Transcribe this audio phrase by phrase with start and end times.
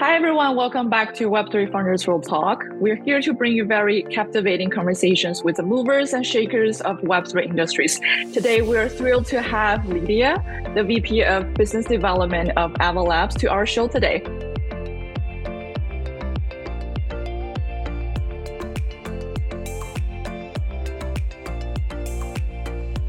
[0.00, 0.56] Hi, everyone.
[0.56, 2.64] Welcome back to Web3 Founders Real Talk.
[2.76, 7.44] We're here to bring you very captivating conversations with the movers and shakers of Web3
[7.44, 8.00] industries.
[8.32, 10.42] Today, we're thrilled to have Lydia,
[10.74, 14.22] the VP of Business Development of Ava Labs, to our show today.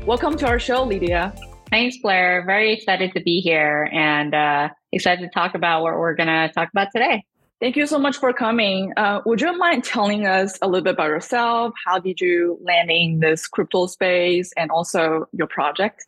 [0.06, 1.34] Welcome to our show, Lydia.
[1.70, 2.44] Thanks, Blair.
[2.46, 6.52] Very excited to be here and uh, excited to talk about what we're going to
[6.54, 7.24] talk about today.
[7.60, 8.92] Thank you so much for coming.
[8.98, 11.74] Uh, would you mind telling us a little bit about yourself?
[11.86, 16.06] How did you land in this crypto space and also your project?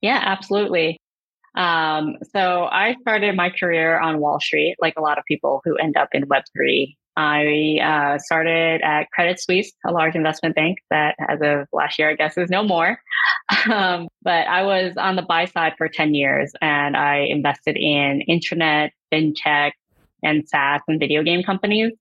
[0.00, 1.00] Yeah, absolutely.
[1.56, 5.76] Um, so I started my career on Wall Street, like a lot of people who
[5.76, 11.14] end up in Web3 I uh, started at Credit Suisse, a large investment bank that,
[11.18, 12.98] as of last year, I guess is no more.
[13.70, 18.20] Um, but I was on the buy side for 10 years and I invested in
[18.22, 19.72] internet, fintech,
[20.22, 21.92] and SaaS and video game companies.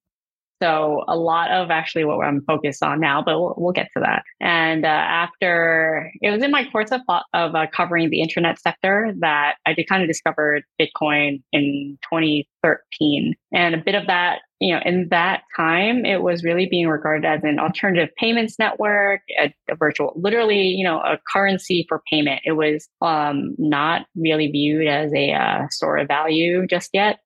[0.61, 4.01] So a lot of actually what I'm focused on now, but we'll, we'll get to
[4.01, 4.23] that.
[4.39, 7.01] And uh, after it was in my course of,
[7.33, 13.35] of uh, covering the internet sector that I did kind of discovered Bitcoin in 2013.
[13.51, 17.25] And a bit of that, you know, in that time, it was really being regarded
[17.25, 22.41] as an alternative payments network, a, a virtual, literally, you know, a currency for payment.
[22.45, 27.19] It was um, not really viewed as a uh, store of value just yet.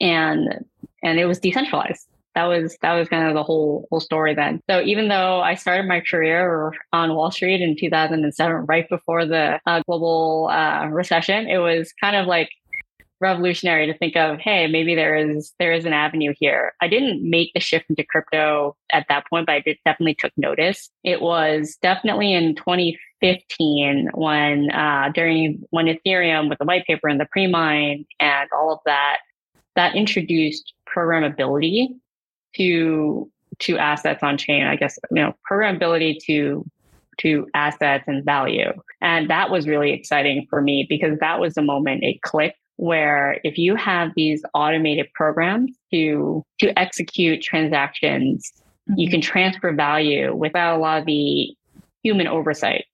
[0.00, 0.64] And
[1.02, 4.60] and it was decentralized that was that was kind of the whole whole story then.
[4.70, 9.58] So even though I started my career on Wall Street in 2007, right before the
[9.66, 12.48] uh, global uh, recession, it was kind of like
[13.20, 17.28] revolutionary to think of hey maybe there is there is an avenue here i didn't
[17.28, 21.20] make the shift into crypto at that point but i did definitely took notice it
[21.20, 27.26] was definitely in 2015 when uh, during when ethereum with the white paper and the
[27.32, 29.18] pre-mine and all of that
[29.74, 31.88] that introduced programmability
[32.56, 33.30] to
[33.60, 34.64] to assets on chain.
[34.64, 36.64] I guess you know programmability to
[37.18, 41.62] to assets and value, and that was really exciting for me because that was the
[41.62, 42.57] moment it clicked.
[42.78, 48.52] Where if you have these automated programs to to execute transactions,
[48.88, 48.98] mm-hmm.
[48.98, 51.54] you can transfer value without a lot of the
[52.02, 52.84] human oversight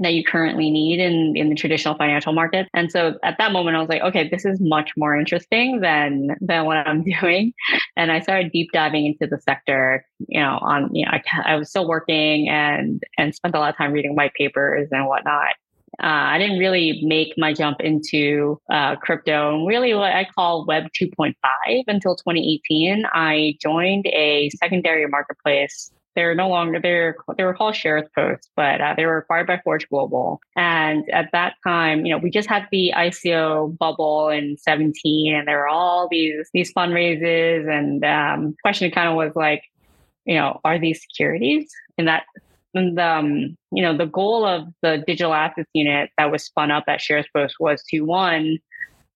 [0.00, 2.66] that you currently need in, in the traditional financial market.
[2.74, 6.36] And so at that moment, I was like, okay, this is much more interesting than
[6.40, 7.52] than what I'm doing.
[7.96, 10.04] And I started deep diving into the sector.
[10.28, 13.70] You know, on you know, I, I was still working and and spent a lot
[13.70, 15.54] of time reading white papers and whatnot.
[16.02, 20.64] Uh, I didn't really make my jump into uh, crypto and really what I call
[20.66, 21.34] Web 2.5
[21.86, 23.04] until 2018.
[23.12, 28.94] I joined a secondary marketplace they're no longer they're they were called SharesPost, but uh,
[28.96, 30.40] they were acquired by Forge Global.
[30.56, 35.46] And at that time, you know, we just had the ICO bubble in 17, and
[35.46, 37.70] there were all these these fundraisers.
[37.70, 39.62] And um, question kind of was like,
[40.24, 41.70] you know, are these securities?
[41.96, 42.24] And that
[42.74, 46.84] and um, you know, the goal of the digital assets unit that was spun up
[46.88, 48.58] at SharesPost was to one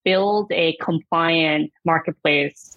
[0.05, 2.77] build a compliant marketplace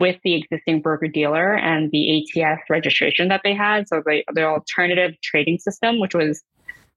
[0.00, 3.88] with the existing broker dealer and the ATS registration that they had.
[3.88, 6.42] So the, the alternative trading system, which was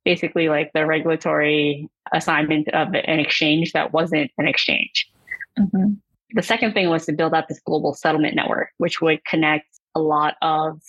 [0.04, 5.10] basically like the regulatory assignment of an exchange that wasn't an exchange.
[5.58, 5.94] Mm-hmm.
[6.34, 10.00] The second thing was to build out this global settlement network, which would connect a
[10.00, 10.80] lot of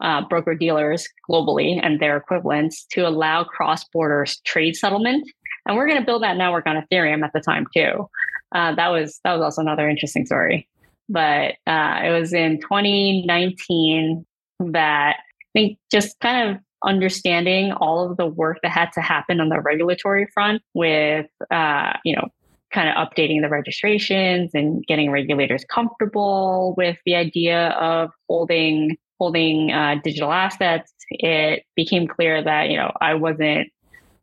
[0.00, 5.28] uh, broker dealers globally and their equivalents to allow cross border trade settlement.
[5.66, 8.08] And we're going to build that network on Ethereum at the time too.
[8.54, 10.68] Uh, that was that was also another interesting story
[11.10, 14.24] but uh, it was in 2019
[14.60, 19.40] that I think just kind of understanding all of the work that had to happen
[19.40, 22.28] on the regulatory front with, uh, you know,
[22.72, 29.70] kind of updating the registrations and getting regulators comfortable with the idea of holding holding
[29.70, 30.92] uh, digital assets.
[31.10, 33.68] It became clear that you know I wasn't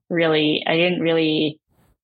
[0.09, 1.59] really I didn't really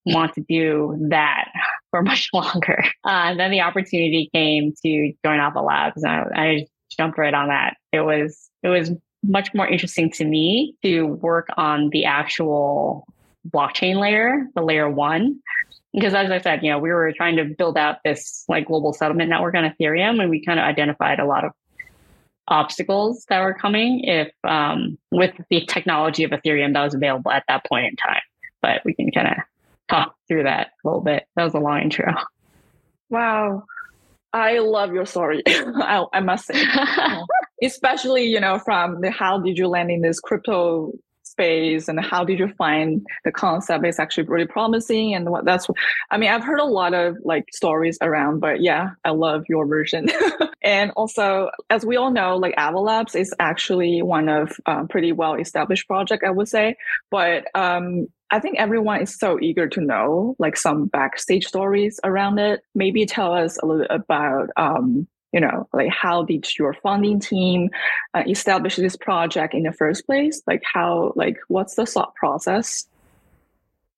[0.05, 1.49] want to do that
[1.91, 2.83] for much longer.
[3.03, 7.33] Uh, and then the opportunity came to join Ava Labs, and I, I jumped right
[7.33, 7.75] on that.
[7.91, 8.91] It was it was
[9.23, 13.07] much more interesting to me to work on the actual
[13.49, 15.39] blockchain layer, the layer one.
[15.93, 18.93] Because as I said, you know, we were trying to build out this like global
[18.93, 21.51] settlement network on Ethereum, and we kind of identified a lot of
[22.47, 27.43] obstacles that were coming if um, with the technology of Ethereum that was available at
[27.47, 28.21] that point in time.
[28.61, 29.33] But we can kind of
[29.89, 31.23] talk through that a little bit.
[31.35, 32.13] That was a long intro.
[33.09, 33.63] Wow.
[34.33, 35.43] I love your story.
[35.47, 36.63] I, I, must say,
[37.63, 40.91] especially you know from the how did you land in this crypto
[41.33, 45.67] space and how did you find the concept is actually really promising and what that's
[46.11, 49.65] i mean i've heard a lot of like stories around but yeah i love your
[49.65, 50.07] version
[50.63, 55.11] and also as we all know like Ava Labs is actually one of um, pretty
[55.11, 56.75] well established project i would say
[57.09, 62.39] but um, I think everyone is so eager to know like some backstage stories around
[62.39, 62.61] it.
[62.73, 67.69] Maybe tell us a little about um, you know, like how did your funding team
[68.13, 70.41] uh, establish this project in the first place?
[70.45, 72.87] Like how, like what's the thought process?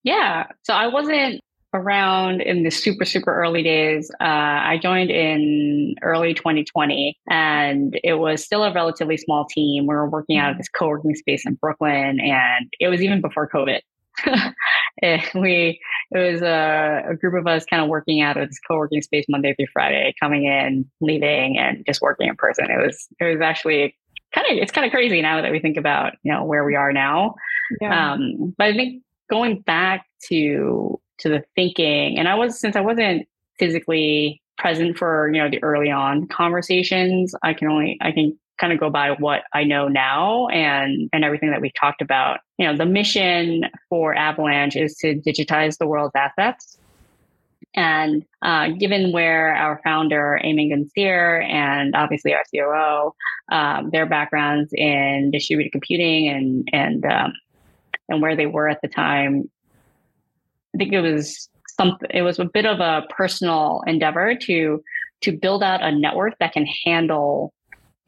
[0.03, 0.47] Yeah.
[0.63, 1.41] So I wasn't
[1.73, 4.09] around in the super, super early days.
[4.21, 9.85] Uh, I joined in early 2020 and it was still a relatively small team.
[9.87, 13.19] We were working out of this co working space in Brooklyn and it was even
[13.19, 13.81] before COVID.
[15.35, 15.79] we
[16.11, 19.25] it was a, a, group of us kind of working out of this co-working space
[19.27, 22.65] Monday through Friday, coming in, leaving, and just working in person.
[22.69, 23.95] It was it was actually
[24.33, 26.75] kind of it's kind of crazy now that we think about you know where we
[26.75, 27.35] are now.
[27.81, 28.13] Yeah.
[28.13, 32.81] Um, but I think going back to to the thinking, and I was since I
[32.81, 33.27] wasn't
[33.59, 38.71] physically present for you know the early on conversations, I can only I can kind
[38.71, 42.39] of go by what I know now and and everything that we've talked about.
[42.57, 46.77] You know, the mission for Avalanche is to digitize the world's assets.
[47.75, 53.13] And uh, given where our founder, Emin Gün Sirer, and obviously our COO,
[53.53, 57.33] um, their backgrounds in distributed computing and and um,
[58.07, 59.49] and where they were at the time,
[60.73, 62.09] I think it was something.
[62.13, 64.81] It was a bit of a personal endeavor to
[65.21, 67.53] to build out a network that can handle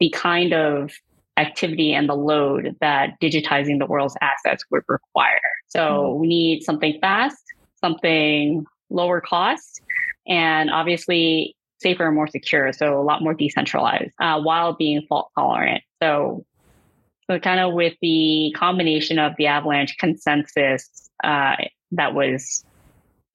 [0.00, 0.92] the kind of
[1.36, 5.40] activity and the load that digitizing the world's assets would require.
[5.68, 6.20] So mm-hmm.
[6.20, 7.42] we need something fast,
[7.80, 9.80] something lower cost,
[10.26, 12.72] and obviously safer and more secure.
[12.72, 15.82] So a lot more decentralized uh, while being fault tolerant.
[16.02, 16.44] So,
[17.30, 21.56] so kind of with the combination of the Avalanche consensus uh,
[21.92, 22.64] that was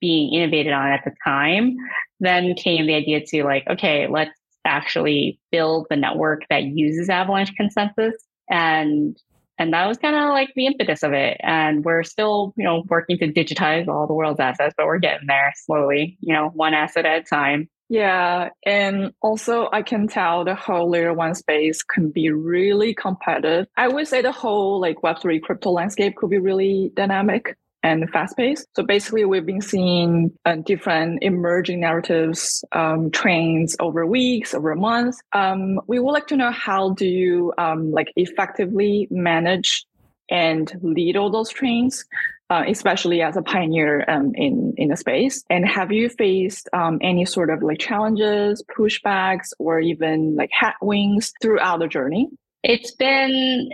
[0.01, 1.77] being innovated on at the time,
[2.19, 7.53] then came the idea to like, okay, let's actually build the network that uses Avalanche
[7.55, 8.15] consensus.
[8.49, 9.17] And
[9.59, 11.37] and that was kind of like the impetus of it.
[11.41, 15.27] And we're still, you know, working to digitize all the world's assets, but we're getting
[15.27, 17.69] there slowly, you know, one asset at a time.
[17.87, 18.49] Yeah.
[18.65, 23.67] And also I can tell the whole layer one space can be really competitive.
[23.77, 28.37] I would say the whole like Web3 crypto landscape could be really dynamic and fast
[28.37, 28.65] paced.
[28.75, 35.21] So basically, we've been seeing uh, different emerging narratives, um, trains over weeks, over months.
[35.33, 39.85] Um, we would like to know how do you um, like effectively manage
[40.29, 42.05] and lead all those trains,
[42.49, 45.43] uh, especially as a pioneer um, in in the space.
[45.49, 51.33] And have you faced um, any sort of like challenges, pushbacks, or even like headwinds
[51.41, 52.29] throughout the journey?
[52.63, 53.71] It's been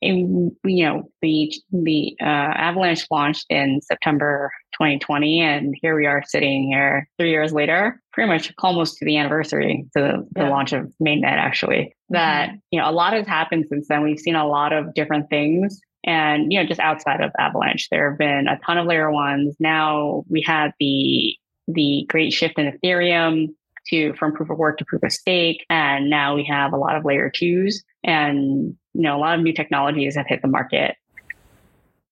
[0.00, 6.68] you know the the uh, avalanche launched in september 2020 and here we are sitting
[6.68, 10.48] here three years later pretty much almost to the anniversary to the yeah.
[10.48, 11.94] launch of mainnet actually.
[12.08, 12.56] That mm-hmm.
[12.72, 14.02] you know a lot has happened since then.
[14.02, 15.80] We've seen a lot of different things.
[16.04, 19.54] And you know just outside of avalanche there have been a ton of layer ones.
[19.60, 21.36] Now we have the
[21.68, 23.48] the great shift in ethereum
[23.90, 25.64] to from proof of work to proof of stake.
[25.70, 27.84] And now we have a lot of layer twos.
[28.02, 30.96] And you know, a lot of new technologies have hit the market.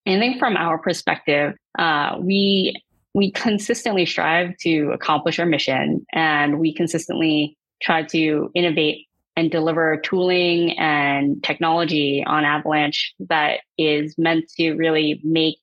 [0.07, 2.81] And I think from our perspective, uh, we
[3.13, 9.97] we consistently strive to accomplish our mission, and we consistently try to innovate and deliver
[9.97, 15.57] tooling and technology on Avalanche that is meant to really make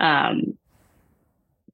[0.00, 0.58] um,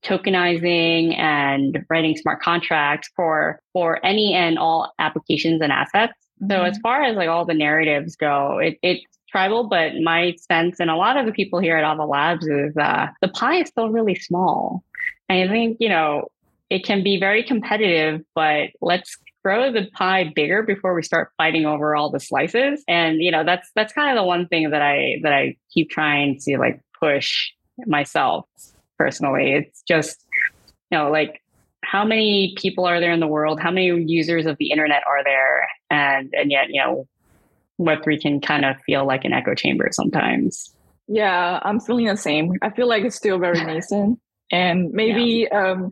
[0.02, 6.74] tokenizing and writing smart contracts for for any and all applications and assets so as
[6.74, 6.80] mm-hmm.
[6.82, 10.96] far as like all the narratives go, it, it's tribal, but my sense and a
[10.96, 14.14] lot of the people here at Ava Labs is uh, the pie is still really
[14.14, 14.84] small.
[15.28, 16.28] And I think, you know,
[16.70, 21.66] it can be very competitive, but let's grow the pie bigger before we start fighting
[21.66, 22.82] over all the slices.
[22.88, 25.90] And, you know, that's that's kind of the one thing that I that I keep
[25.90, 27.50] trying to like push
[27.86, 28.46] myself
[28.98, 29.52] personally.
[29.52, 30.24] It's just,
[30.90, 31.42] you know, like
[31.82, 33.60] how many people are there in the world?
[33.60, 35.68] How many users of the internet are there?
[35.90, 37.06] And and yet, you know,
[37.80, 40.74] Web3 can kind of feel like an echo chamber sometimes.
[41.06, 42.54] Yeah, I'm feeling the same.
[42.62, 44.18] I feel like it's still very nascent.
[44.50, 45.70] And maybe yeah.
[45.70, 45.90] um,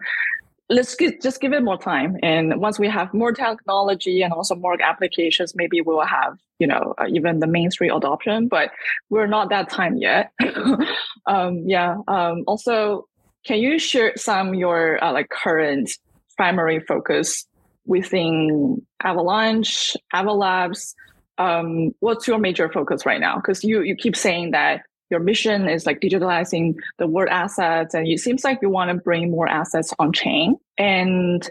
[0.68, 2.16] let's get, just give it more time.
[2.22, 6.66] And once we have more technology and also more applications, maybe we will have, you
[6.66, 8.70] know, uh, even the mainstream adoption, but
[9.10, 10.32] we're not that time yet.
[11.26, 11.96] um, yeah.
[12.08, 13.06] Um, also,
[13.44, 15.90] can you share some your uh, like current
[16.36, 17.46] primary focus
[17.84, 20.94] within Avalanche, Ava Labs?
[21.38, 23.36] Um, what's your major focus right now?
[23.36, 28.06] Because you you keep saying that your mission is like digitalizing the world assets, and
[28.06, 30.56] it seems like you want to bring more assets on chain.
[30.78, 31.48] And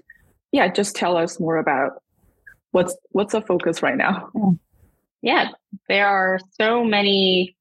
[0.52, 2.02] yeah, just tell us more about
[2.72, 4.30] what's what's the focus right now.
[5.22, 5.50] Yeah,
[5.88, 7.56] there are so many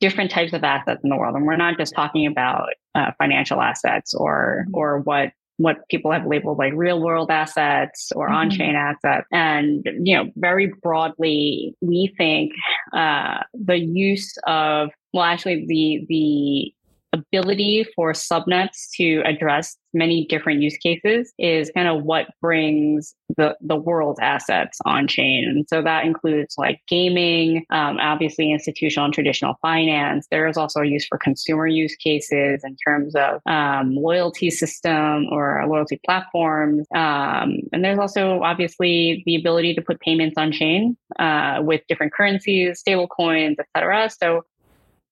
[0.00, 3.60] different types of assets in the world, and we're not just talking about uh, financial
[3.60, 8.36] assets or or what what people have labeled like real world assets or mm-hmm.
[8.36, 12.52] on-chain assets and you know very broadly we think
[12.92, 16.74] uh, the use of well actually the the
[17.14, 23.56] ability for subnets to address many different use cases is kind of what brings the,
[23.60, 25.44] the world's assets on chain.
[25.48, 30.26] And so that includes like gaming, um, obviously institutional and traditional finance.
[30.32, 35.26] There is also a use for consumer use cases in terms of um, loyalty system
[35.30, 36.86] or loyalty platforms.
[36.94, 42.12] Um, and there's also obviously the ability to put payments on chain uh, with different
[42.12, 44.10] currencies, stable coins, et cetera.
[44.10, 44.44] So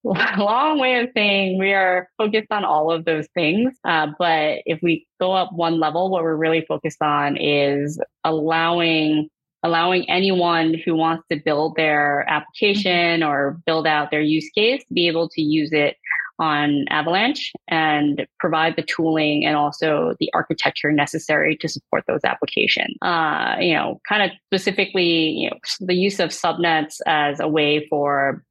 [0.38, 3.72] long way of saying we are focused on all of those things.
[3.84, 9.28] Uh, but if we go up one level, what we're really focused on is allowing
[9.64, 14.92] allowing anyone who wants to build their application or build out their use case to
[14.92, 15.96] be able to use it
[16.40, 22.96] on Avalanche and provide the tooling and also the architecture necessary to support those applications.
[23.02, 27.86] Uh, you know, kind of specifically, you know, the use of subnets as a way
[27.88, 28.42] for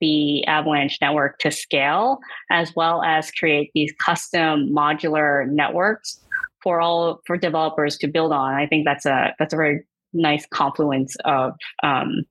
[0.00, 2.18] the Avalanche network to scale,
[2.50, 6.20] as well as create these custom modular networks
[6.62, 8.54] for all for developers to build on.
[8.54, 11.52] I think that's a that's a very nice confluence of
[11.82, 12.22] um,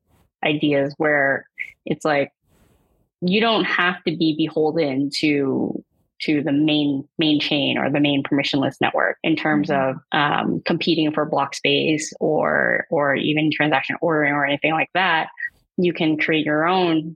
[0.46, 1.46] ideas where
[1.86, 2.32] it's like
[3.22, 5.84] you don't have to be beholden to
[6.20, 9.98] to the main main chain or the main permissionless network in terms mm-hmm.
[9.98, 15.30] of um, competing for block space or or even transaction ordering or anything like that.
[15.78, 17.16] You can create your own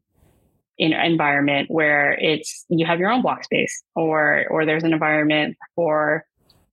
[0.78, 5.58] in environment where it's you have your own block space or or there's an environment
[5.76, 6.26] for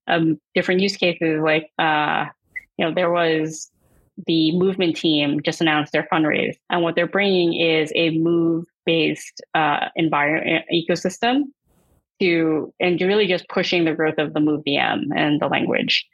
[0.06, 2.24] um, different use cases like uh,
[2.76, 3.70] you know there was
[4.26, 9.42] the movement team just announced their fundraise and what they're bringing is a move based
[9.54, 11.42] uh, environment ecosystem
[12.20, 16.06] to and really just pushing the growth of the move VM and the language.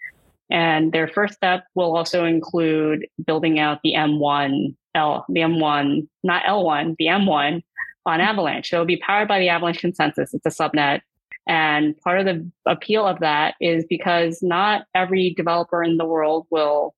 [0.50, 6.45] And their first step will also include building out the M1 L, the M1, not
[6.45, 7.62] L1, the M1
[8.06, 8.73] on Avalanche.
[8.73, 10.34] It'll be powered by the Avalanche consensus.
[10.34, 11.00] It's a subnet.
[11.46, 16.46] And part of the appeal of that is because not every developer in the world
[16.50, 16.94] will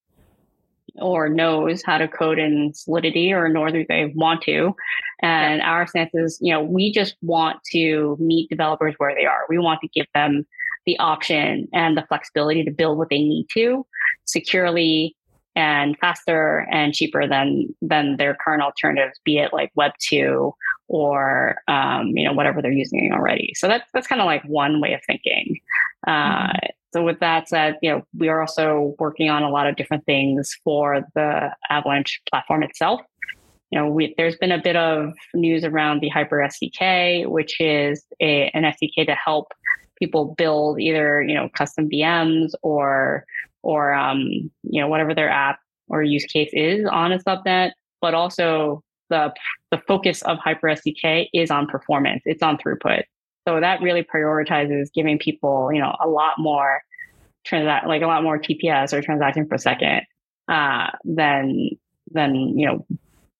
[0.98, 4.74] or knows how to code in Solidity or nor do they want to.
[5.20, 5.70] And yeah.
[5.70, 9.40] our stance is, you know, we just want to meet developers where they are.
[9.48, 10.46] We want to give them
[10.86, 13.84] the option and the flexibility to build what they need to
[14.24, 15.16] securely
[15.56, 20.54] and faster and cheaper than than their current alternatives, be it like Web two
[20.88, 23.52] or um, you know whatever they're using already.
[23.54, 25.58] So that's that's kind of like one way of thinking.
[26.06, 26.66] Uh, mm-hmm.
[26.92, 30.04] So with that said, you know we are also working on a lot of different
[30.06, 33.00] things for the Avalanche platform itself.
[33.70, 38.04] You know, we, there's been a bit of news around the Hyper SDK, which is
[38.20, 39.52] a, an SDK to help
[39.98, 43.24] people build either you know custom VMs or
[43.62, 44.20] or um,
[44.62, 49.32] you know whatever their app or use case is on a subnet, but also the
[49.70, 52.22] the focus of Hyper SDK is on performance.
[52.24, 53.04] It's on throughput.
[53.46, 56.82] So that really prioritizes giving people you know a lot more
[57.44, 60.02] transact like a lot more TPS or transaction per second
[60.48, 61.70] uh, than
[62.10, 62.86] than you know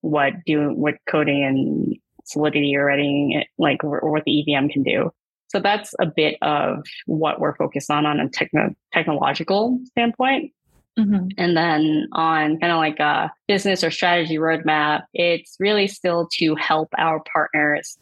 [0.00, 1.96] what doing what coding and
[2.28, 5.12] Solidity or writing like or, or what the EVM can do.
[5.49, 10.52] So that's a bit of what we're focused on on a techno- technological standpoint.
[10.99, 11.29] Mm-hmm.
[11.37, 16.55] And then on kind of like a business or strategy roadmap, it's really still to
[16.55, 17.99] help our partners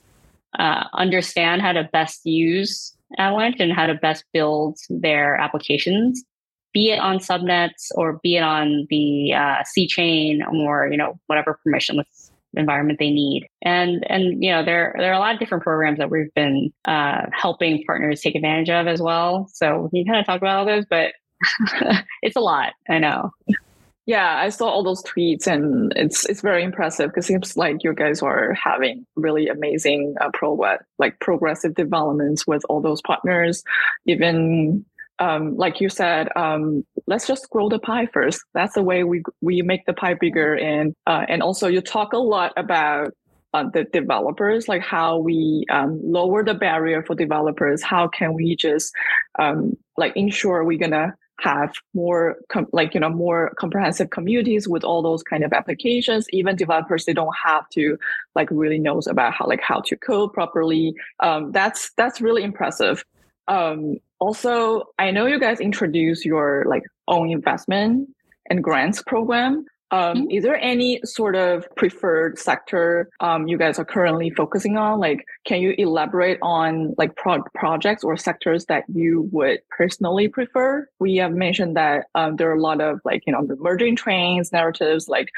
[0.59, 6.25] uh, understand how to best use Avalanche and how to best build their applications,
[6.73, 11.19] be it on subnets or be it on the uh, C chain or you know
[11.27, 13.49] whatever permissionless environment they need.
[13.63, 16.73] And and you know there there are a lot of different programs that we've been
[16.85, 19.49] uh, helping partners take advantage of as well.
[19.53, 21.13] So we can kind of talk about all those, but
[22.23, 22.73] it's a lot.
[22.89, 23.31] I know.
[24.07, 27.83] Yeah, I saw all those tweets, and it's it's very impressive because it seems like
[27.83, 30.31] you guys are having really amazing uh,
[30.99, 33.65] like progressive developments with all those partners.
[34.07, 34.85] Even
[35.19, 38.43] um, like you said, um, let's just grow the pie first.
[38.53, 40.55] That's the way we we make the pie bigger.
[40.55, 43.15] And uh, and also you talk a lot about
[43.53, 47.83] uh, the developers, like how we um, lower the barrier for developers.
[47.83, 48.93] How can we just
[49.39, 54.85] um, like ensure we're gonna have more com- like you know more comprehensive communities with
[54.85, 56.27] all those kind of applications.
[56.31, 57.99] Even developers they don't have to
[58.35, 60.95] like really knows about how like how to code properly.
[61.21, 63.05] Um, that's that's really impressive.
[63.47, 68.09] Um, also i know you guys introduce your like own investment
[68.49, 70.31] and grants program um, mm-hmm.
[70.31, 74.99] Is there any sort of preferred sector um, you guys are currently focusing on?
[74.99, 80.89] Like, can you elaborate on like pro- projects or sectors that you would personally prefer?
[80.99, 83.95] We have mentioned that um, there are a lot of like you know the merging
[83.95, 85.29] trains narratives, like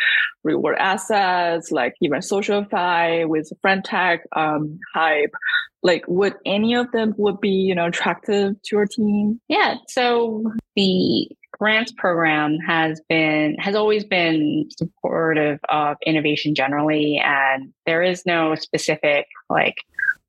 [0.44, 5.34] reward assets, like even SocialFi with friend.tech um, hype.
[5.82, 9.40] Like, would any of them would be you know attractive to your team?
[9.48, 9.74] Yeah.
[9.88, 18.02] So the grants program has been has always been supportive of innovation generally and there
[18.02, 19.76] is no specific like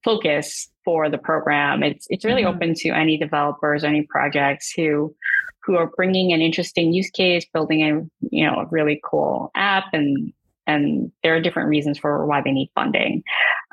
[0.03, 2.55] focus for the program it's it's really mm-hmm.
[2.55, 5.13] open to any developers any projects who
[5.63, 9.85] who are bringing an interesting use case building a you know a really cool app
[9.93, 10.31] and
[10.65, 13.23] and there are different reasons for why they need funding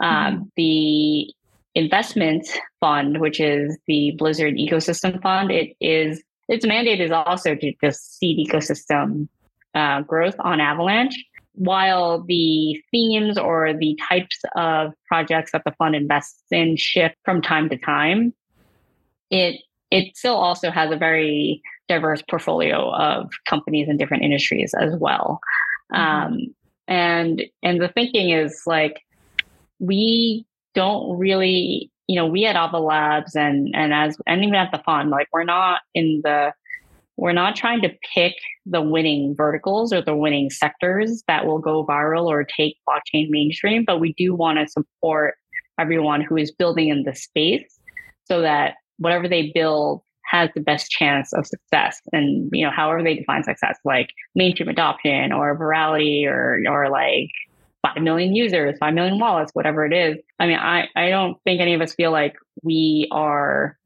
[0.02, 0.36] um, mm-hmm.
[0.36, 1.32] um, the
[1.76, 2.48] investment
[2.80, 8.18] fund which is the blizzard ecosystem fund it is its mandate is also to just
[8.18, 9.28] seed ecosystem
[9.74, 11.16] uh, growth on Avalanche,
[11.54, 17.40] while the themes or the types of projects that the fund invests in shift from
[17.40, 18.34] time to time.
[19.30, 19.60] It
[19.90, 25.40] it still also has a very diverse portfolio of companies in different industries as well.
[25.92, 26.02] Mm-hmm.
[26.02, 26.54] Um,
[26.88, 29.00] and and the thinking is like
[29.78, 34.70] we don't really you know, we at Ava Labs and and as and even at
[34.72, 36.52] the fund, like we're not in the
[37.16, 38.34] we're not trying to pick
[38.66, 43.84] the winning verticals or the winning sectors that will go viral or take blockchain mainstream,
[43.86, 45.34] but we do want to support
[45.78, 47.78] everyone who is building in the space
[48.24, 53.02] so that whatever they build has the best chance of success and you know however
[53.02, 57.28] they define success like mainstream adoption or virality or or like
[57.84, 60.18] 5 million users, 5 million wallets, whatever it is.
[60.38, 63.76] I mean, I, I don't think any of us feel like we are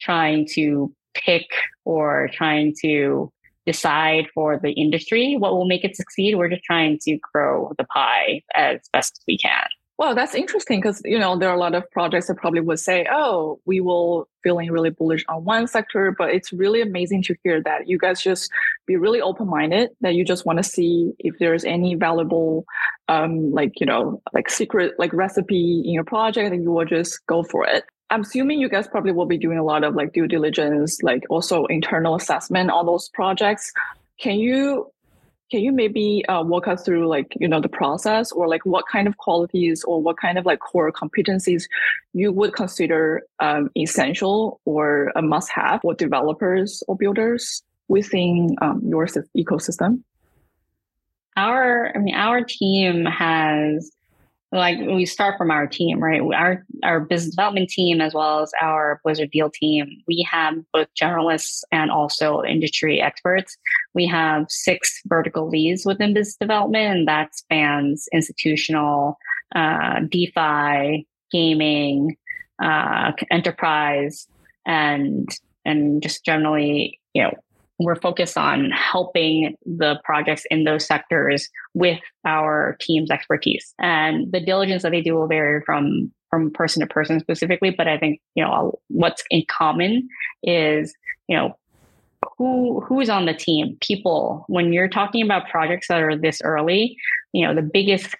[0.00, 1.46] trying to pick
[1.84, 3.32] or trying to
[3.66, 6.36] decide for the industry what will make it succeed.
[6.36, 9.66] We're just trying to grow the pie as best we can.
[10.00, 12.80] Well, that's interesting because you know there are a lot of projects that probably would
[12.80, 17.34] say, "Oh, we will feeling really bullish on one sector," but it's really amazing to
[17.44, 18.50] hear that you guys just
[18.86, 19.90] be really open minded.
[20.00, 22.64] That you just want to see if there's any valuable,
[23.08, 27.20] um, like you know, like secret like recipe in your project, and you will just
[27.26, 27.84] go for it.
[28.08, 31.24] I'm assuming you guys probably will be doing a lot of like due diligence, like
[31.28, 33.70] also internal assessment on those projects.
[34.18, 34.90] Can you
[35.50, 38.84] can you maybe uh, walk us through like you know the process or like what
[38.90, 41.64] kind of qualities or what kind of like core competencies
[42.12, 48.80] you would consider um, essential or a must have for developers or builders within um,
[48.86, 50.02] your ecosystem?
[51.36, 53.90] Our, I mean, our team has
[54.52, 56.20] like we start from our team, right?
[56.20, 60.88] Our our business development team as well as our Blizzard deal team, we have both
[61.00, 63.56] generalists and also industry experts.
[63.94, 69.18] We have six vertical leads within business development, and that spans institutional,
[69.54, 72.16] uh, DeFi, gaming,
[72.60, 74.26] uh, enterprise,
[74.66, 75.28] and
[75.64, 77.32] and just generally, you know,
[77.80, 83.74] we're focused on helping the projects in those sectors with our team's expertise.
[83.78, 87.88] And the diligence that they do will vary from from person to person specifically but
[87.88, 90.08] i think you know what's in common
[90.44, 90.94] is
[91.26, 91.58] you know
[92.36, 93.76] who who's on the team?
[93.80, 94.44] People.
[94.48, 96.96] When you're talking about projects that are this early
[97.32, 98.14] you know the biggest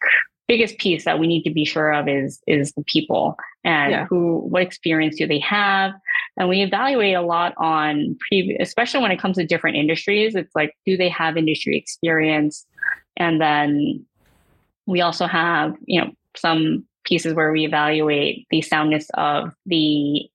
[0.51, 4.07] biggest piece that we need to be sure of is is the people and yeah.
[4.07, 5.93] who what experience do they have
[6.37, 10.53] and we evaluate a lot on previous especially when it comes to different industries it's
[10.57, 12.67] like do they have industry experience
[13.17, 14.05] and then
[14.87, 20.29] we also have you know some pieces where we evaluate the soundness of the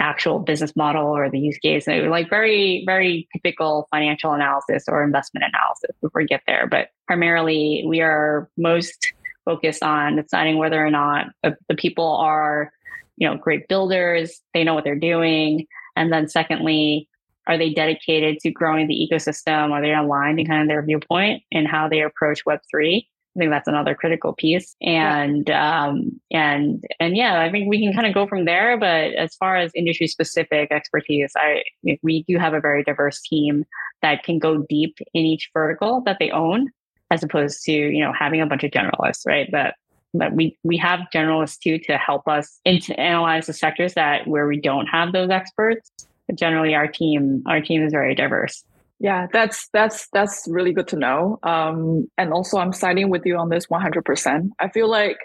[0.00, 5.02] actual business model or the use case and like very very typical financial analysis or
[5.02, 10.84] investment analysis before we get there but primarily we are most focused on deciding whether
[10.84, 12.72] or not the people are,
[13.16, 15.66] you know, great builders, they know what they're doing.
[15.96, 17.08] And then secondly,
[17.46, 19.70] are they dedicated to growing the ecosystem?
[19.70, 23.04] Are they aligned in kind of their viewpoint and how they approach Web3?
[23.34, 24.76] I think that's another critical piece.
[24.82, 25.86] And yeah.
[25.86, 28.78] um, and and yeah, I think we can kind of go from there.
[28.78, 31.62] But as far as industry specific expertise, I
[32.02, 33.64] we do have a very diverse team
[34.02, 36.68] that can go deep in each vertical that they own
[37.12, 39.74] as opposed to you know having a bunch of generalists right but
[40.12, 44.48] but we we have generalists too to help us into analyze the sectors that where
[44.48, 45.90] we don't have those experts
[46.34, 48.64] generally our team our team is very diverse.
[49.00, 51.38] Yeah, that's that's that's really good to know.
[51.42, 54.50] Um, and also, I'm siding with you on this 100%.
[54.60, 55.18] I feel like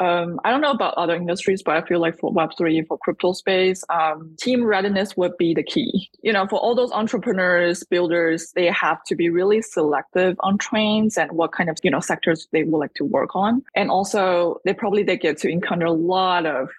[0.00, 3.32] um, I don't know about other industries, but I feel like for Web3, for crypto
[3.32, 6.10] space, um, team readiness would be the key.
[6.22, 11.16] You know, for all those entrepreneurs, builders, they have to be really selective on trains
[11.16, 13.62] and what kind of, you know, sectors they would like to work on.
[13.76, 16.70] And also they probably they get to encounter a lot of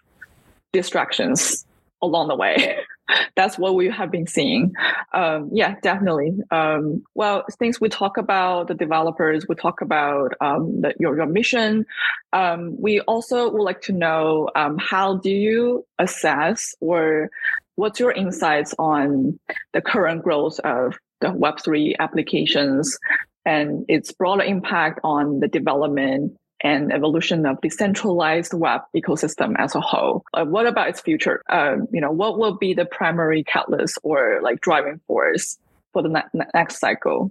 [0.73, 1.65] distractions
[2.01, 2.79] along the way.
[3.35, 4.73] That's what we have been seeing.
[5.13, 6.33] Um, yeah, definitely.
[6.51, 11.25] Um, well, things we talk about the developers, we talk about um, the, your your
[11.25, 11.85] mission.
[12.33, 17.29] Um, we also would like to know um, how do you assess or
[17.75, 19.39] what's your insights on
[19.73, 22.97] the current growth of the Web three applications
[23.45, 26.35] and its broader impact on the development
[26.65, 30.25] and evolution of the decentralized web ecosystem as a whole.
[30.33, 31.43] Uh, what about its future?
[31.47, 35.59] Uh, you know, what will be the primary catalyst or like driving force
[35.93, 37.29] for the ne- next cycle?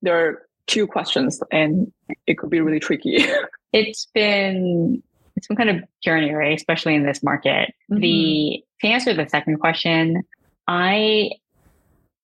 [0.00, 1.92] There are two questions, and
[2.26, 3.22] it could be really tricky.
[3.74, 5.02] it's been
[5.36, 6.56] it's been kind of journey, right?
[6.56, 7.74] Especially in this market.
[7.90, 8.00] Mm-hmm.
[8.00, 10.22] The to answer the second question,
[10.66, 11.32] I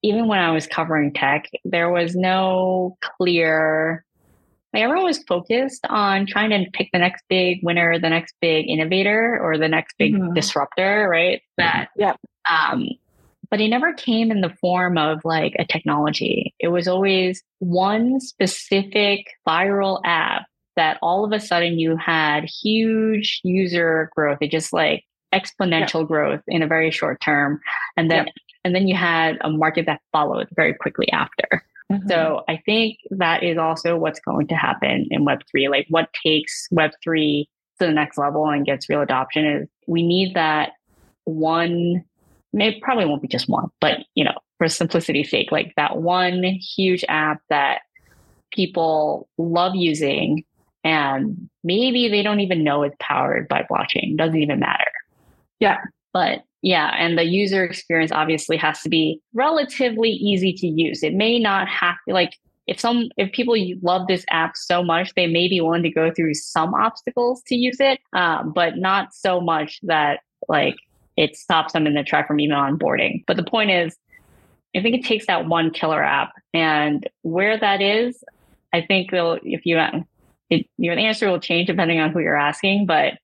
[0.03, 4.07] even when I was covering tech, there was no clear
[4.73, 8.69] like everyone was focused on trying to pick the next big winner, the next big
[8.69, 10.35] innovator, or the next big mm-hmm.
[10.35, 11.41] disruptor, right?
[11.57, 12.15] That yeah.
[12.51, 12.89] Um,
[13.51, 16.55] but it never came in the form of like a technology.
[16.59, 20.45] It was always one specific viral app
[20.77, 24.39] that all of a sudden you had huge user growth.
[24.41, 25.05] It just like
[25.35, 26.07] exponential yeah.
[26.07, 27.61] growth in a very short term.
[27.97, 28.33] And then yeah.
[28.65, 31.65] and then you had a market that followed very quickly after.
[31.91, 32.09] Mm-hmm.
[32.09, 35.71] So I think that is also what's going to happen in Web3.
[35.71, 37.45] Like what takes Web3
[37.81, 40.73] to the next level and gets real adoption is we need that
[41.25, 42.05] one,
[42.53, 46.43] maybe probably won't be just one, but you know, for simplicity's sake, like that one
[46.43, 47.81] huge app that
[48.53, 50.45] people love using
[50.85, 54.17] and maybe they don't even know it's powered by blockchain.
[54.17, 54.91] Doesn't even matter.
[55.61, 55.79] Yeah.
[56.13, 61.03] But yeah, and the user experience obviously has to be relatively easy to use.
[61.03, 62.33] It may not have to, like
[62.67, 66.13] if some if people love this app so much, they may be willing to go
[66.13, 70.77] through some obstacles to use it, um, but not so much that like
[71.17, 73.25] it stops them in the track from even onboarding.
[73.27, 73.97] But the point is,
[74.77, 78.23] I think it takes that one killer app, and where that is,
[78.73, 79.81] I think they'll if you
[80.51, 83.15] it, your answer will change depending on who you're asking, but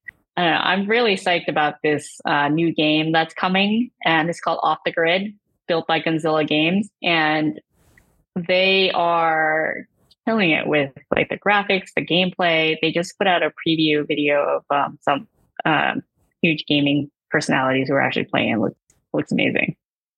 [0.43, 4.93] I'm really psyched about this uh, new game that's coming, and it's called Off the
[4.93, 5.35] Grid,
[5.69, 7.61] built by Gunzilla Games, and
[8.35, 9.87] they are
[10.27, 12.77] killing it with like the graphics, the gameplay.
[12.81, 15.29] They just put out a preview video of um, some
[15.65, 16.03] um,
[16.43, 18.51] huge gaming personalities who are actually playing.
[18.51, 18.79] It looks
[19.13, 19.77] looks amazing.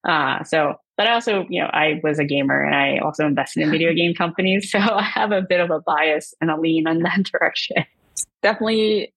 [0.08, 3.62] Uh, so, but I also, you know, I was a gamer and I also invested
[3.64, 6.88] in video game companies, so I have a bit of a bias and a lean
[6.88, 7.84] in that direction.
[8.42, 9.12] Definitely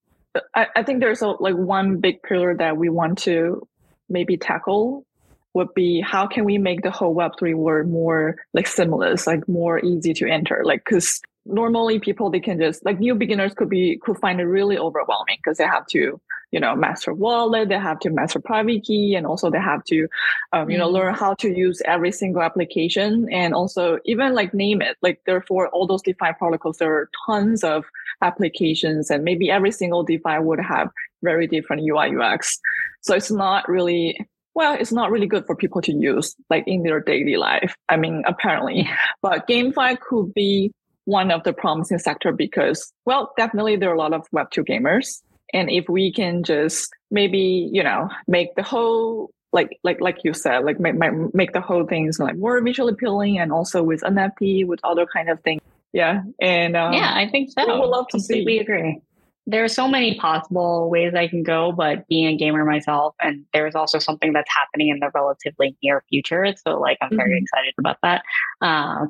[0.55, 3.67] I, I think there's a, like one big pillar that we want to
[4.09, 5.05] maybe tackle
[5.53, 9.79] would be how can we make the whole Web3 world more like seamless, like more
[9.79, 10.61] easy to enter?
[10.63, 14.45] Like, cause normally people, they can just like new beginners could be, could find it
[14.45, 18.83] really overwhelming because they have to, you know, master wallet, they have to master private
[18.83, 20.07] key, and also they have to,
[20.53, 21.23] um, you know, learn mm-hmm.
[21.23, 24.97] how to use every single application and also even like name it.
[25.01, 27.85] Like therefore all those DeFi protocols, there are tons of
[28.21, 30.89] applications and maybe every single DeFi would have
[31.21, 32.59] very different UI UX.
[33.01, 36.83] So it's not really well, it's not really good for people to use like in
[36.83, 37.75] their daily life.
[37.88, 38.89] I mean, apparently,
[39.21, 40.73] but GameFi could be
[41.05, 45.21] one of the promising sector because, well, definitely there are a lot of Web2 gamers.
[45.53, 50.33] And if we can just maybe, you know, make the whole like like like you
[50.33, 50.95] said, like make
[51.33, 55.29] make the whole things like more visually appealing and also with NFT, with other kind
[55.29, 55.62] of things
[55.93, 56.21] yeah.
[56.39, 57.65] And um, yeah i think so.
[57.65, 58.59] we would love to completely see.
[58.59, 59.01] agree
[59.49, 63.43] there are so many possible ways i can go but being a gamer myself and
[63.53, 67.43] there's also something that's happening in the relatively near future so like i'm very mm-hmm.
[67.43, 68.23] excited about that
[68.62, 69.05] uh,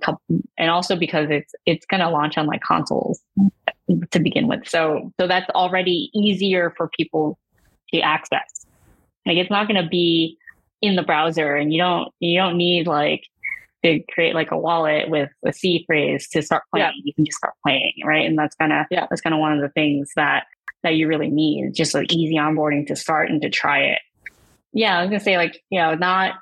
[0.58, 3.22] and also because it's it's going to launch on like consoles
[4.12, 7.38] to begin with so so that's already easier for people
[7.94, 8.66] to access
[9.26, 10.38] like it's not going to be
[10.82, 13.24] in the browser and you don't you don't need like
[13.84, 16.92] to create like a wallet with a seed phrase to start playing.
[16.96, 17.02] Yeah.
[17.04, 18.26] You can just start playing, right?
[18.26, 19.08] And that's kind of yeah.
[19.10, 20.46] that's kind of one of the things that
[20.84, 24.00] that you really need, just like easy onboarding to start and to try it.
[24.74, 26.36] Yeah, I was gonna say like you know not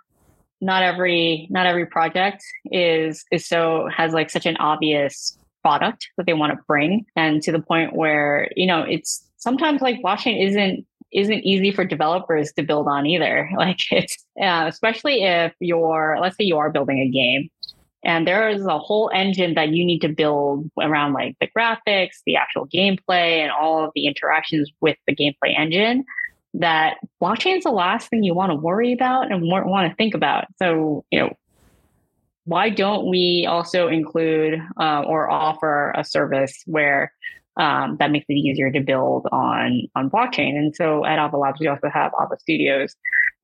[0.62, 6.26] not every not every project is is so has like such an obvious product that
[6.26, 10.46] they want to bring and to the point where you know it's sometimes like blockchain
[10.46, 13.50] isn't isn't easy for developers to build on either.
[13.58, 17.50] Like it's uh, especially if you're, let's say you are building a game
[18.04, 22.22] and there is a whole engine that you need to build around like the graphics,
[22.26, 26.06] the actual gameplay, and all of the interactions with the gameplay engine.
[26.54, 30.14] That blockchain is the last thing you want to worry about and want to think
[30.14, 30.46] about.
[30.58, 31.34] So, you know,
[32.46, 37.12] why don't we also include uh, or offer a service where
[37.58, 40.58] um, that makes it easier to build on on blockchain?
[40.58, 42.96] And so at Ava Labs, we also have Ava Studios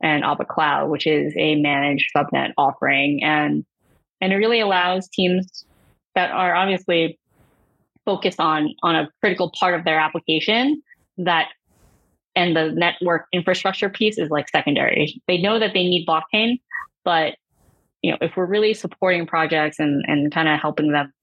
[0.02, 3.65] and Ava Cloud, which is a managed subnet offering, and
[4.21, 5.65] and it really allows teams
[6.15, 7.19] that are obviously
[8.06, 10.82] focused on on a critical part of their application
[11.17, 11.49] that
[12.36, 15.21] and the network infrastructure piece is like secondary.
[15.28, 16.60] They know that they need blockchain,
[17.04, 17.36] but
[18.02, 21.13] you know, if we're really supporting projects and, and kind of helping them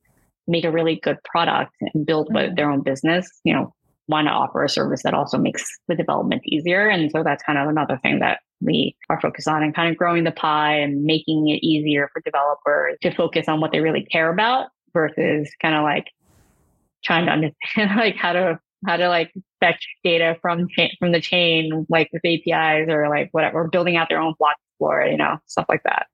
[0.51, 2.55] make a really good product and build mm-hmm.
[2.55, 3.73] their own business, you know,
[4.09, 6.89] want to offer a service that also makes the development easier?
[6.89, 9.97] And so that's kind of another thing that we are focused on and kind of
[9.97, 14.05] growing the pie and making it easier for developers to focus on what they really
[14.05, 16.09] care about versus kind of like
[17.05, 20.67] trying to understand like how to how to like fetch data from
[20.99, 25.07] from the chain like with APIs or like whatever, building out their own block explorer,
[25.07, 26.07] you know, stuff like that.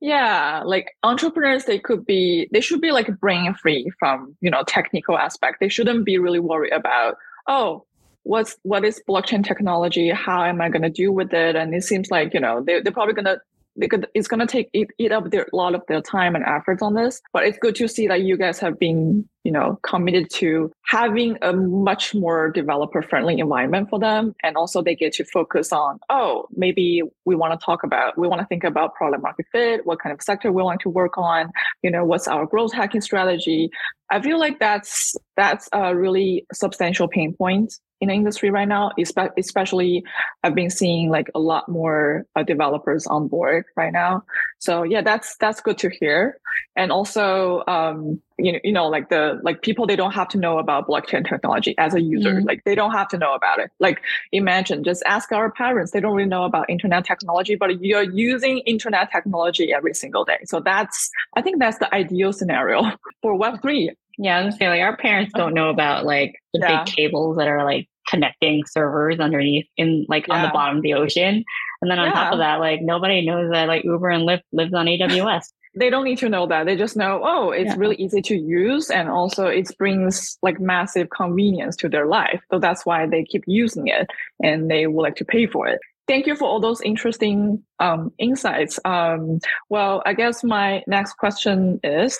[0.00, 4.62] Yeah, like entrepreneurs, they could be, they should be like brain free from, you know,
[4.66, 5.58] technical aspect.
[5.58, 7.16] They shouldn't be really worried about,
[7.48, 7.86] oh,
[8.24, 10.10] what's, what is blockchain technology?
[10.10, 11.56] How am I going to deal with it?
[11.56, 13.40] And it seems like, you know, they, they're probably going to
[13.78, 16.44] because it's going to take eat, eat up their, a lot of their time and
[16.44, 17.20] efforts on this.
[17.32, 21.38] But it's good to see that you guys have been you know committed to having
[21.40, 24.34] a much more developer friendly environment for them.
[24.42, 28.28] And also they get to focus on oh maybe we want to talk about we
[28.28, 31.16] want to think about product market fit what kind of sector we want to work
[31.16, 31.50] on
[31.82, 33.70] you know what's our growth hacking strategy.
[34.10, 38.92] I feel like that's that's a really substantial pain point in the industry right now,
[39.38, 40.04] especially
[40.42, 44.24] I've been seeing like a lot more uh, developers on board right now.
[44.58, 46.38] So yeah, that's that's good to hear.
[46.76, 50.38] And also, um, you know, you know, like the like people they don't have to
[50.38, 52.34] know about blockchain technology as a user.
[52.34, 52.46] Mm-hmm.
[52.46, 53.70] Like they don't have to know about it.
[53.80, 58.02] Like imagine just ask our parents; they don't really know about internet technology, but you're
[58.02, 60.38] using internet technology every single day.
[60.44, 62.82] So that's I think that's the ideal scenario
[63.22, 63.92] for Web three.
[64.18, 66.84] Yeah, I was say like our parents don't know about like the yeah.
[66.84, 70.36] big cables that are like connecting servers underneath in like yeah.
[70.36, 71.44] on the bottom of the ocean.
[71.82, 72.14] And then on yeah.
[72.14, 75.44] top of that, like nobody knows that like Uber and Lyft lives on AWS.
[75.78, 76.64] they don't need to know that.
[76.64, 77.76] They just know, oh, it's yeah.
[77.76, 78.90] really easy to use.
[78.90, 82.40] And also it brings like massive convenience to their life.
[82.50, 84.08] So that's why they keep using it
[84.42, 88.12] and they would like to pay for it thank you for all those interesting um,
[88.18, 88.78] insights.
[88.84, 92.18] Um, well, I guess my next question is,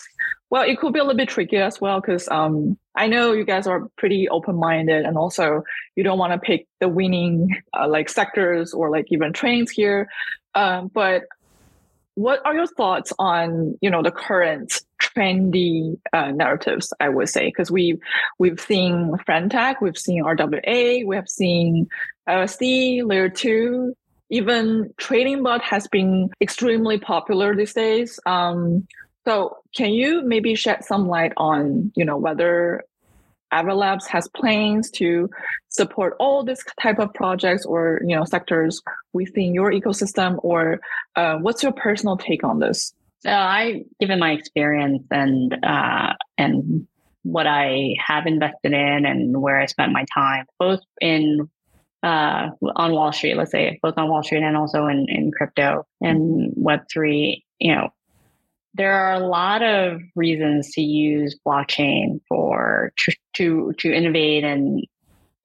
[0.51, 3.45] well, it could be a little bit tricky as well because um, I know you
[3.45, 5.63] guys are pretty open-minded, and also
[5.97, 10.09] you don't want to pick the winning uh, like sectors or like even trains here.
[10.55, 11.23] Um, but
[12.15, 14.83] what are your thoughts on you know the current
[15.17, 16.93] trendy uh, narratives?
[17.01, 17.99] I would say because we
[18.39, 21.89] we've seen Friend.tech, we've seen RWA, we have seen
[22.29, 23.95] LSD, Layer Two,
[24.31, 28.19] even trading bot has been extremely popular these days.
[28.27, 28.87] Um,
[29.25, 32.85] so can you maybe shed some light on, you know, whether
[33.53, 35.31] Ava Labs has plans to
[35.69, 40.81] support all this type of projects or, you know, sectors within your ecosystem or
[41.15, 42.93] uh, what's your personal take on this?
[43.21, 46.87] So I, given my experience and, uh, and
[47.23, 51.49] what I have invested in and where I spent my time, both in
[52.03, 55.85] uh, on Wall Street, let's say both on Wall Street and also in, in crypto
[56.01, 57.89] and Web3, you know,
[58.75, 62.93] there are a lot of reasons to use blockchain for
[63.35, 64.85] to to innovate and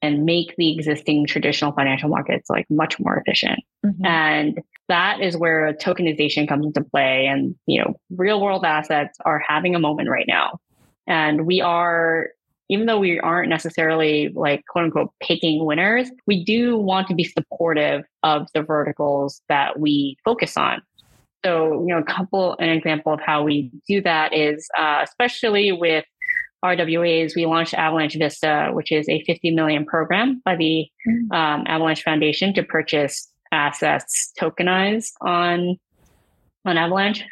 [0.01, 3.59] and make the existing traditional financial markets like much more efficient.
[3.85, 4.05] Mm-hmm.
[4.05, 7.27] And that is where tokenization comes into play.
[7.27, 10.59] And you know, real world assets are having a moment right now.
[11.07, 12.29] And we are,
[12.69, 17.23] even though we aren't necessarily like quote unquote picking winners, we do want to be
[17.23, 20.81] supportive of the verticals that we focus on.
[21.43, 25.71] So, you know, a couple, an example of how we do that is, uh, especially
[25.71, 26.05] with
[26.63, 31.32] RWAs, we launched Avalanche Vista, which is a 50 million program by the mm-hmm.
[31.32, 35.78] um, Avalanche Foundation to purchase assets tokenized on
[36.63, 37.24] on Avalanche,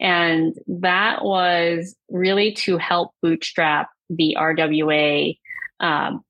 [0.00, 5.36] and that was really to help bootstrap the RWA
[5.80, 6.22] um,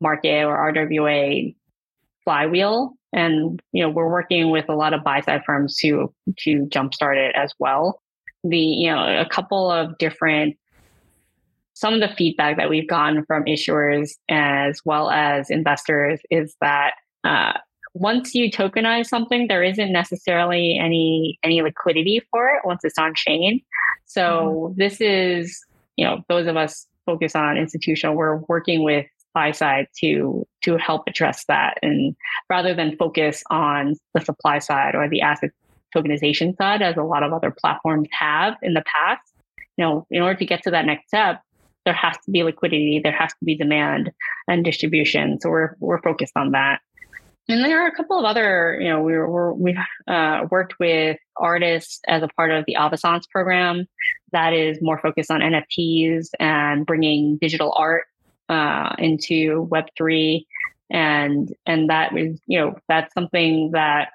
[0.00, 1.54] market or RWA
[2.24, 2.94] flywheel.
[3.12, 7.16] And you know we're working with a lot of buy side firms to to jumpstart
[7.16, 8.00] it as well.
[8.42, 10.56] The you know a couple of different
[11.82, 16.92] some of the feedback that we've gotten from issuers as well as investors is that
[17.24, 17.54] uh,
[17.94, 23.14] once you tokenize something, there isn't necessarily any any liquidity for it once it's on
[23.16, 23.60] chain.
[24.04, 24.78] So mm-hmm.
[24.78, 25.58] this is,
[25.96, 30.76] you know, those of us focus on institutional, we're working with buy side to to
[30.76, 32.14] help address that and
[32.48, 35.50] rather than focus on the supply side or the asset
[35.96, 39.22] tokenization side as a lot of other platforms have in the past
[39.78, 41.40] you know in order to get to that next step
[41.84, 44.10] there has to be liquidity there has to be demand
[44.48, 46.80] and distribution so we're we're focused on that
[47.48, 51.18] and there are a couple of other, you know, we were, we've uh, worked with
[51.36, 53.86] artists as a part of the Avasance program
[54.30, 58.04] that is more focused on NFTs and bringing digital art
[58.48, 60.44] uh, into Web3.
[60.90, 64.10] And, and that is, you know, that's something that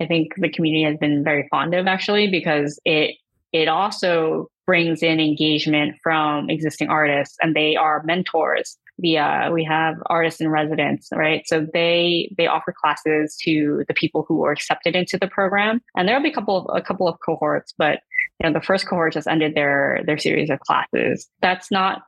[0.00, 3.16] I think the community has been very fond of actually, because it,
[3.52, 9.64] it also brings in engagement from existing artists and they are mentors the uh, we
[9.64, 11.42] have artists in residence, right?
[11.46, 16.06] So they they offer classes to the people who are accepted into the program, and
[16.06, 18.00] there'll be a couple of a couple of cohorts, but
[18.38, 21.28] you know the first cohort just ended their their series of classes.
[21.40, 22.02] That's not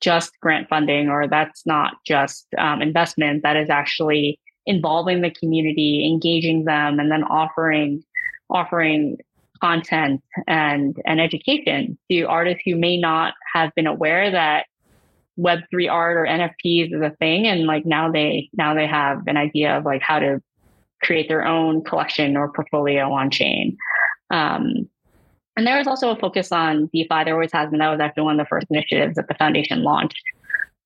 [0.00, 3.42] just grant funding or that's not just um, investment.
[3.42, 8.04] That is actually involving the community, engaging them, and then offering
[8.48, 9.18] offering
[9.60, 11.98] content and and education.
[12.10, 14.66] To artists who may not have been aware that
[15.38, 19.36] web3 art or nfts is a thing and like now they now they have an
[19.36, 20.42] idea of like how to
[21.02, 23.76] create their own collection or portfolio on chain.
[24.30, 24.88] Um,
[25.56, 27.24] and there was also a focus on defi.
[27.24, 27.80] There always has been.
[27.80, 30.22] That was actually one of the first initiatives that the foundation launched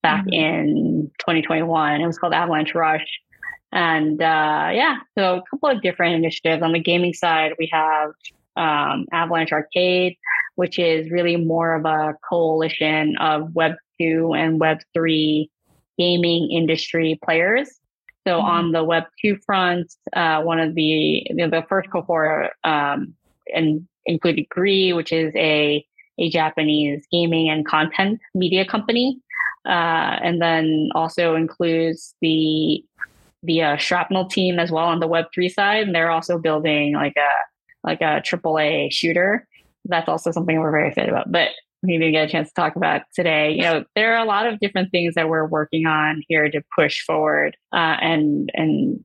[0.02, 0.32] back mm-hmm.
[0.32, 3.06] in 2021 it was called avalanche rush.
[3.70, 6.62] And uh, yeah so a couple of different initiatives.
[6.62, 8.10] On the gaming side we have
[8.56, 10.16] um, avalanche arcade
[10.56, 15.50] which is really more of a coalition of web 2 and Web 3
[15.98, 17.68] gaming industry players.
[18.26, 18.46] So mm-hmm.
[18.46, 20.82] on the Web 2 front, uh, one of the,
[21.28, 23.14] you know, the first cohort um,
[23.54, 25.84] and included Gree, which is a,
[26.18, 29.20] a Japanese gaming and content media company.
[29.64, 32.84] Uh, and then also includes the
[33.44, 36.94] the uh, Shrapnel team as well on the Web three side, and they're also building
[36.94, 37.30] like a
[37.84, 39.46] like a AAA shooter.
[39.84, 41.30] That's also something we're very excited about.
[41.32, 41.48] But
[41.82, 43.52] we didn't get a chance to talk about today.
[43.52, 46.62] You know, there are a lot of different things that we're working on here to
[46.74, 49.04] push forward uh, and and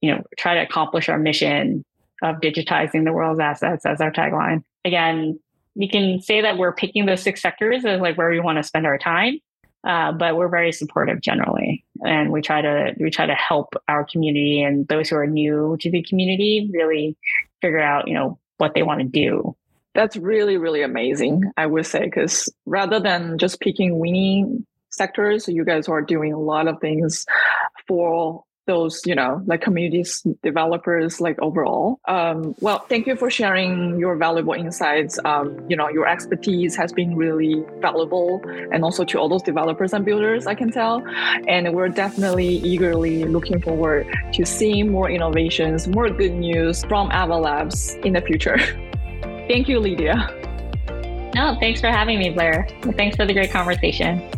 [0.00, 1.84] you know try to accomplish our mission
[2.22, 4.64] of digitizing the world's assets as our tagline.
[4.84, 5.38] Again,
[5.74, 8.62] we can say that we're picking those six sectors as like where we want to
[8.62, 9.38] spend our time,
[9.86, 14.04] uh, but we're very supportive generally, and we try to we try to help our
[14.04, 17.16] community and those who are new to the community really
[17.60, 19.56] figure out you know what they want to do.
[19.94, 25.64] That's really, really amazing, I would say, because rather than just picking winning sectors, you
[25.64, 27.26] guys are doing a lot of things
[27.86, 31.98] for those, you know, like communities, developers, like overall.
[32.06, 35.18] Um, well, thank you for sharing your valuable insights.
[35.24, 39.92] Um, you know, your expertise has been really valuable and also to all those developers
[39.92, 41.02] and builders, I can tell.
[41.48, 47.36] And we're definitely eagerly looking forward to seeing more innovations, more good news from Ava
[47.36, 48.58] Labs in the future.
[49.48, 50.14] Thank you, Lydia.
[51.34, 52.68] No, thanks for having me, Blair.
[52.96, 54.30] Thanks for the great conversation.